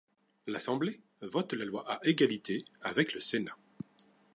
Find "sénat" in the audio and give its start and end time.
3.19-3.55